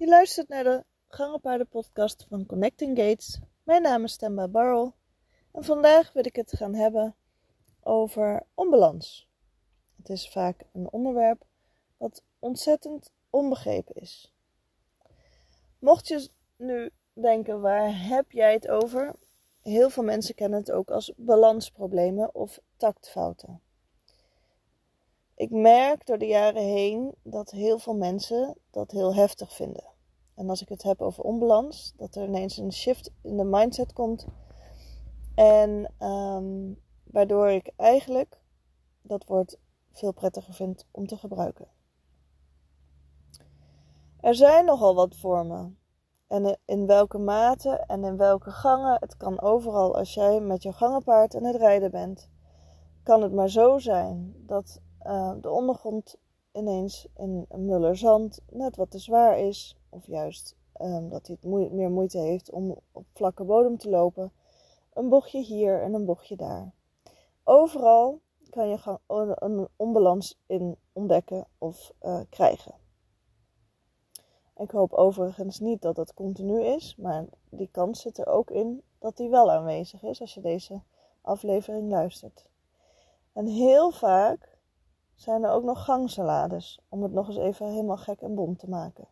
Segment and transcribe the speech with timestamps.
[0.00, 3.40] Je luistert naar de Gangenpaarden-podcast van Connecting Gates.
[3.62, 4.94] Mijn naam is Stemba Barrel
[5.52, 7.16] en vandaag wil ik het gaan hebben
[7.80, 9.28] over onbalans.
[9.96, 11.46] Het is vaak een onderwerp
[11.96, 14.32] wat ontzettend onbegrepen is.
[15.78, 19.14] Mocht je nu denken, waar heb jij het over?
[19.62, 23.60] Heel veel mensen kennen het ook als balansproblemen of tactfouten.
[25.40, 29.84] Ik merk door de jaren heen dat heel veel mensen dat heel heftig vinden.
[30.34, 33.92] En als ik het heb over onbalans, dat er ineens een shift in de mindset
[33.92, 34.26] komt.
[35.34, 38.40] En um, waardoor ik eigenlijk
[39.02, 39.58] dat woord
[39.92, 41.68] veel prettiger vind om te gebruiken.
[44.20, 45.78] Er zijn nogal wat vormen.
[46.26, 50.72] En in welke mate en in welke gangen, het kan overal als jij met je
[50.72, 52.30] gangenpaard aan het rijden bent,
[53.02, 56.16] kan het maar zo zijn dat uh, de ondergrond
[56.52, 61.36] ineens in een muller zand net wat te zwaar is, of juist um, dat hij
[61.40, 64.32] het meer moeite heeft om op vlakke bodem te lopen.
[64.92, 66.72] Een bochtje hier en een bochtje daar.
[67.44, 68.98] Overal kan je
[69.38, 72.74] een onbalans in ontdekken of uh, krijgen.
[74.56, 78.82] Ik hoop overigens niet dat dat continu is, maar die kans zit er ook in
[78.98, 80.80] dat die wel aanwezig is als je deze
[81.20, 82.46] aflevering luistert.
[83.32, 84.49] En heel vaak
[85.20, 88.68] zijn er ook nog gangsalades, om het nog eens even helemaal gek en bont te
[88.68, 89.08] maken.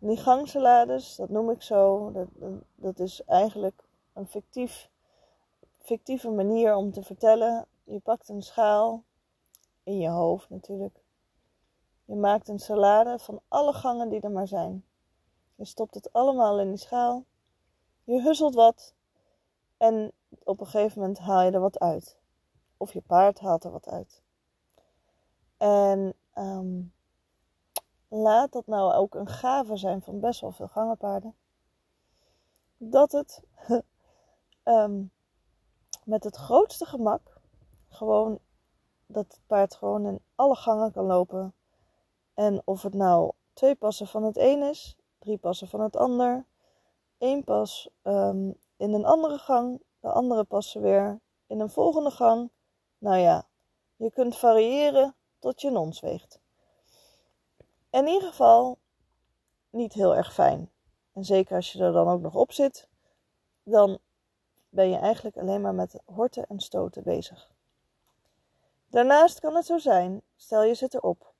[0.00, 2.28] En die gangsalades, dat noem ik zo, dat,
[2.74, 4.90] dat is eigenlijk een fictief,
[5.78, 7.66] fictieve manier om te vertellen.
[7.84, 9.02] Je pakt een schaal,
[9.82, 11.02] in je hoofd natuurlijk.
[12.04, 14.84] Je maakt een salade van alle gangen die er maar zijn.
[15.54, 17.24] Je stopt het allemaal in die schaal.
[18.04, 18.94] Je husselt wat.
[19.76, 22.16] En op een gegeven moment haal je er wat uit.
[22.76, 24.22] Of je paard haalt er wat uit.
[25.56, 26.92] En um,
[28.08, 31.34] laat dat nou ook een gave zijn van best wel veel gangenpaarden.
[32.76, 33.42] Dat het
[34.64, 35.12] um,
[36.04, 37.40] met het grootste gemak
[37.88, 38.38] gewoon
[39.06, 41.54] dat het paard gewoon in alle gangen kan lopen.
[42.34, 46.44] En of het nou twee passen van het een is, drie passen van het ander,
[47.18, 52.50] één pas um, in een andere gang, de andere passen weer in een volgende gang.
[52.98, 53.46] Nou ja,
[53.96, 56.38] je kunt variëren tot je nons weegt.
[57.90, 58.78] In ieder geval
[59.70, 60.70] niet heel erg fijn.
[61.12, 62.88] En zeker als je er dan ook nog op zit,
[63.62, 63.98] dan
[64.68, 67.50] ben je eigenlijk alleen maar met horten en stoten bezig.
[68.86, 71.32] Daarnaast kan het zo zijn, stel je zit erop.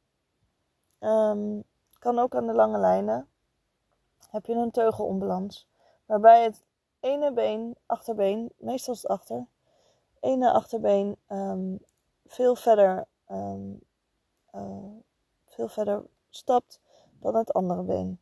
[1.00, 1.64] Um,
[1.98, 3.28] kan ook aan de lange lijnen.
[4.30, 5.68] Heb je een teugelonbalans,
[6.06, 6.62] waarbij het
[7.00, 9.46] ene been, achterbeen, meestal het achter,
[10.20, 11.84] ene achterbeen um,
[12.26, 13.80] veel verder um,
[14.54, 14.96] uh,
[15.44, 16.80] veel verder stapt
[17.18, 18.20] dan het andere been.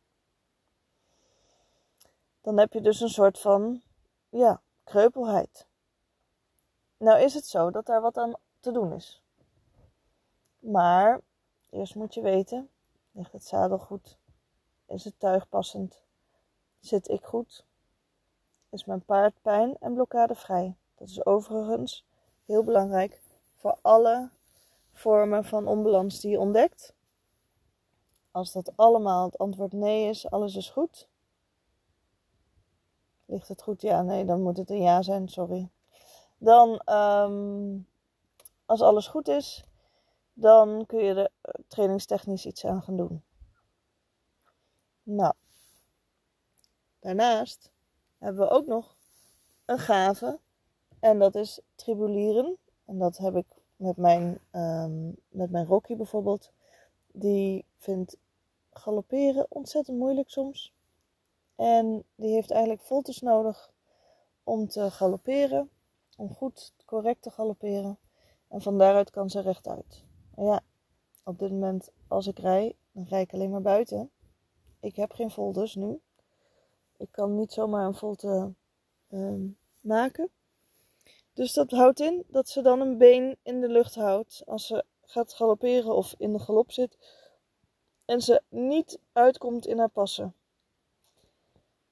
[2.41, 3.81] Dan heb je dus een soort van,
[4.29, 5.67] ja, kreupelheid.
[6.97, 9.23] Nou is het zo dat daar wat aan te doen is.
[10.59, 11.21] Maar
[11.69, 12.69] eerst moet je weten,
[13.11, 14.17] ligt het zadel goed?
[14.85, 16.01] Is het tuig passend?
[16.79, 17.65] Zit ik goed?
[18.69, 20.75] Is mijn paard pijn en blokkade vrij?
[20.95, 22.05] Dat is overigens
[22.45, 23.21] heel belangrijk
[23.55, 24.29] voor alle
[24.93, 26.93] vormen van onbalans die je ontdekt.
[28.31, 31.09] Als dat allemaal het antwoord nee is, alles is goed.
[33.25, 33.81] Ligt het goed?
[33.81, 35.69] Ja, nee, dan moet het een ja zijn, sorry.
[36.37, 37.87] Dan, um,
[38.65, 39.63] als alles goed is,
[40.33, 43.23] dan kun je er eh, trainingstechnisch iets aan gaan doen.
[45.03, 45.33] Nou,
[46.99, 47.71] daarnaast
[48.17, 48.95] hebben we ook nog
[49.65, 50.39] een gave.
[50.99, 52.57] En dat is tribulieren.
[52.85, 56.51] En dat heb ik met mijn, um, met mijn Rocky bijvoorbeeld.
[57.11, 58.17] Die vindt
[58.71, 60.73] galopperen ontzettend moeilijk soms.
[61.55, 63.71] En die heeft eigenlijk voltes nodig
[64.43, 65.69] om te galopperen.
[66.17, 67.97] Om goed, correct te galopperen.
[68.47, 70.03] En van daaruit kan ze rechtuit.
[70.35, 70.61] En ja,
[71.23, 74.11] op dit moment als ik rij, dan rij ik alleen maar buiten.
[74.79, 76.01] Ik heb geen voltes nu.
[76.97, 78.53] Ik kan niet zomaar een volte
[79.09, 80.29] um, maken.
[81.33, 84.85] Dus dat houdt in dat ze dan een been in de lucht houdt als ze
[85.05, 86.97] gaat galopperen of in de galop zit
[88.05, 90.35] en ze niet uitkomt in haar passen.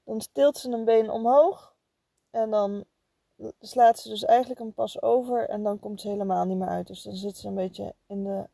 [0.03, 1.75] Dan stilt ze een been omhoog
[2.29, 2.85] en dan
[3.59, 6.87] slaat ze dus eigenlijk een pas over en dan komt ze helemaal niet meer uit.
[6.87, 8.47] Dus dan zit ze een beetje in de,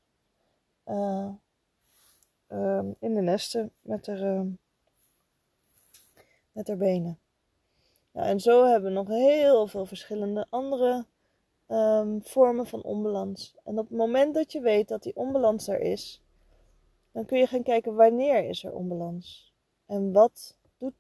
[0.86, 1.30] uh,
[2.48, 4.42] uh, in de nesten met haar, uh,
[6.52, 7.20] met haar benen.
[8.18, 11.06] En zo hebben we nog heel veel verschillende andere
[11.68, 13.56] um, vormen van onbalans.
[13.64, 16.22] En op het moment dat je weet dat die onbalans er is,
[17.12, 19.54] Dan kun je gaan kijken wanneer is er onbalans.
[19.86, 20.94] En wat doet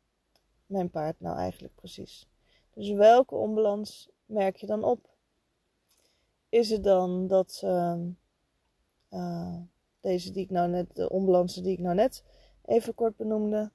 [0.65, 2.27] mijn paard nou eigenlijk precies?
[2.73, 5.09] Dus welke onbalans merk je dan op?
[6.49, 9.55] Is het dan dat uh,
[9.99, 12.23] deze die ik nou net, de onbalansen die ik nou net
[12.65, 13.71] even kort benoemde,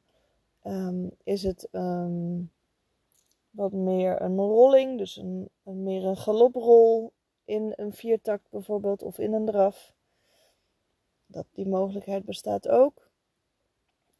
[0.65, 1.69] um, is het
[3.53, 7.13] wat meer een rolling, dus een, meer een galoprol
[7.45, 9.95] in een viertakt bijvoorbeeld of in een draf.
[11.27, 13.11] Dat, die mogelijkheid bestaat ook.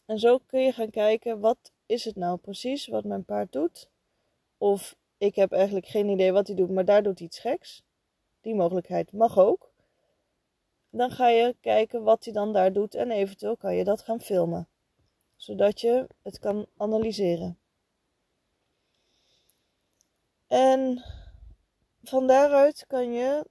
[0.05, 3.89] En zo kun je gaan kijken, wat is het nou precies wat mijn paard doet?
[4.59, 7.83] Of ik heb eigenlijk geen idee wat hij doet, maar daar doet hij iets geks.
[8.41, 9.73] Die mogelijkheid mag ook.
[10.91, 14.21] Dan ga je kijken wat hij dan daar doet en eventueel kan je dat gaan
[14.21, 14.69] filmen.
[15.37, 17.59] Zodat je het kan analyseren.
[20.53, 21.05] En
[22.03, 23.47] van daaruit kan je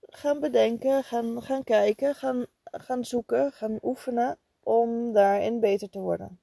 [0.00, 6.40] gaan bedenken, gaan, gaan kijken, gaan, gaan zoeken, gaan oefenen om daarin beter te worden.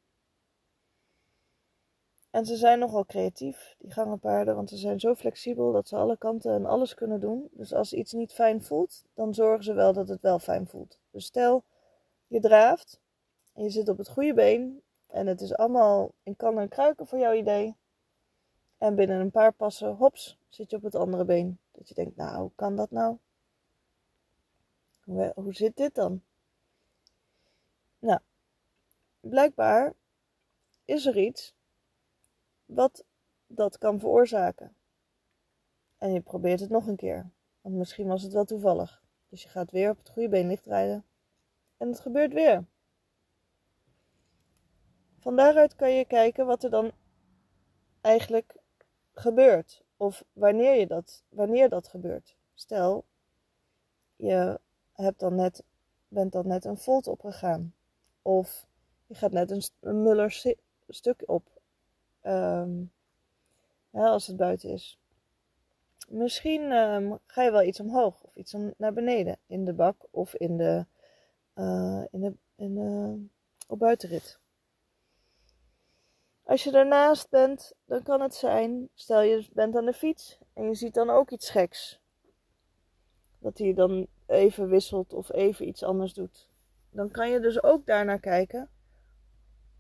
[2.30, 6.18] En ze zijn nogal creatief, die gangenpaarden, want ze zijn zo flexibel dat ze alle
[6.18, 7.48] kanten en alles kunnen doen.
[7.52, 11.00] Dus als iets niet fijn voelt, dan zorgen ze wel dat het wel fijn voelt.
[11.12, 11.64] Dus stel,
[12.28, 13.00] je draaft
[13.54, 17.08] en je zit op het goede been en het is allemaal in kan en kruiken
[17.08, 17.76] voor jouw idee.
[18.80, 21.60] En binnen een paar passen, hops, zit je op het andere been.
[21.72, 23.18] Dat je denkt, nou, hoe kan dat nou?
[25.34, 26.22] Hoe, zit dit dan?
[28.00, 28.20] Nou,
[29.20, 29.94] blijkbaar
[30.86, 31.54] is er iets
[32.66, 33.04] wat
[33.48, 34.76] dat kan veroorzaken.
[35.98, 37.30] En je probeert het nog een keer.
[37.62, 39.04] Want misschien was het wel toevallig.
[39.30, 41.06] Dus je gaat weer op het goede been licht rijden.
[41.78, 42.66] En het gebeurt weer.
[45.18, 46.92] Van daaruit kan je kijken wat er dan
[48.02, 48.59] eigenlijk
[49.20, 49.84] gebeurt.
[49.98, 52.36] Of wanneer, je dat, wanneer dat gebeurt.
[52.54, 53.06] Stel,
[54.16, 54.60] je
[54.94, 55.64] hebt dan net,
[56.08, 57.74] bent dan net een volt opgegaan.
[58.22, 58.68] Of
[59.08, 60.56] je gaat net een, Muller
[60.88, 61.60] stuk op
[62.24, 62.92] Um,
[63.92, 65.00] als het buiten is.
[66.08, 70.36] Misschien um, ga je wel iets omhoog of iets naar beneden in de bak of
[70.36, 70.86] in de,
[71.56, 73.18] uh, in de, in de,
[73.68, 74.40] op buitenrit.
[76.50, 80.64] Als je daarnaast bent, dan kan het zijn, stel je bent aan de fiets en
[80.64, 82.00] je ziet dan ook iets geks.
[83.40, 86.50] Dat hij dan even wisselt of even iets anders doet.
[86.92, 88.70] Dan kan je dus ook daarnaar kijken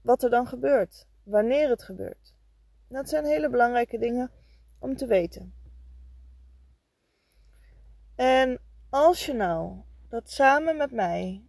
[0.01, 2.33] wat er dan gebeurt wanneer het gebeurt.
[2.87, 4.31] Dat zijn hele belangrijke dingen
[4.79, 5.53] om te weten.
[8.15, 11.43] En als je nou dat samen met mij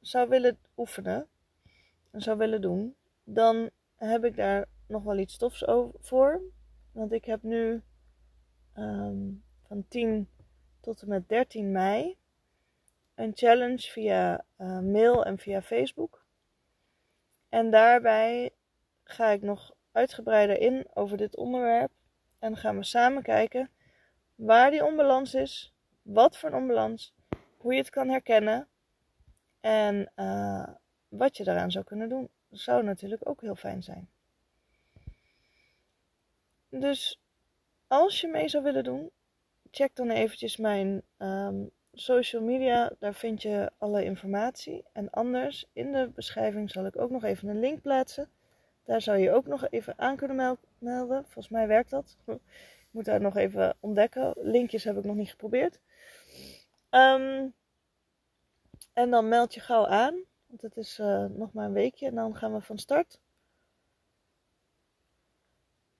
[0.00, 1.28] zou willen oefenen
[2.10, 3.70] en zou willen doen, dan
[4.08, 5.64] heb ik daar nog wel iets stofs
[6.00, 6.40] voor.
[6.92, 7.82] Want ik heb nu
[8.76, 10.28] um, van 10
[10.80, 12.16] tot en met 13 mei
[13.14, 16.24] een challenge via uh, mail en via Facebook.
[17.48, 18.50] En daarbij
[19.04, 21.90] ga ik nog uitgebreider in over dit onderwerp.
[22.38, 23.70] En gaan we samen kijken
[24.34, 27.14] waar die onbalans is, wat voor een onbalans,
[27.56, 28.68] hoe je het kan herkennen
[29.60, 30.68] en uh,
[31.08, 32.30] wat je daaraan zou kunnen doen.
[32.52, 34.08] Zou natuurlijk ook heel fijn zijn.
[36.68, 37.20] Dus
[37.86, 39.10] als je mee zou willen doen,
[39.70, 42.92] check dan eventjes mijn um, social media.
[42.98, 44.84] Daar vind je alle informatie.
[44.92, 48.28] En anders in de beschrijving zal ik ook nog even een link plaatsen
[48.84, 51.22] daar zou je ook nog even aan kunnen melden.
[51.22, 52.16] Volgens mij werkt dat.
[52.26, 54.34] Ik moet daar nog even ontdekken.
[54.36, 55.80] Linkjes heb ik nog niet geprobeerd.
[56.90, 57.48] Ehm,
[58.92, 60.14] en dan meld je gauw aan.
[60.52, 63.20] Want het is uh, nog maar een weekje en dan gaan we van start.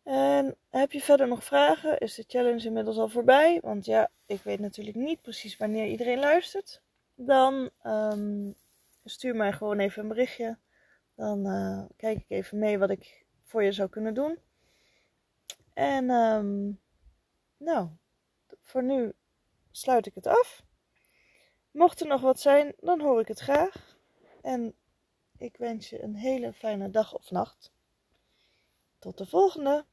[0.02, 1.98] En heb je verder nog vragen?
[1.98, 3.60] Is de challenge inmiddels al voorbij?
[3.62, 6.82] Want ja, ik weet natuurlijk niet precies wanneer iedereen luistert.
[7.14, 8.54] Dan um,
[9.04, 10.58] stuur mij gewoon even een berichtje.
[11.14, 14.38] Dan uh, kijk ik even mee wat ik voor je zou kunnen doen.
[15.72, 16.80] En um,
[17.56, 17.88] nou,
[18.62, 19.12] voor nu
[19.70, 20.62] sluit ik het af.
[21.70, 23.91] Mocht er nog wat zijn, dan hoor ik het graag.
[24.42, 24.74] En
[25.36, 27.72] ik wens je een hele fijne dag of nacht.
[28.98, 29.86] Tot de volgende!